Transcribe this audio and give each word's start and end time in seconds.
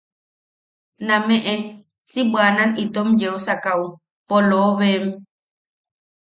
Nameʼe 1.07 1.53
si 2.09 2.19
bwanan 2.29 2.71
itom 2.83 3.09
yeu 3.21 3.37
sakaʼu. 3.45 3.87
¡Poloobem! 4.27 5.05